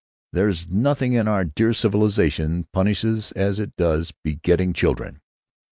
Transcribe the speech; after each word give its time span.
There's 0.33 0.67
nothing 0.67 1.13
that 1.13 1.27
our 1.27 1.43
dear 1.45 1.73
civilization 1.73 2.65
punishes 2.73 3.31
as 3.33 3.59
it 3.59 3.75
does 3.75 4.11
begetting 4.23 4.73
children. 4.73 5.21